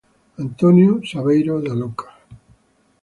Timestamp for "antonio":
0.43-0.99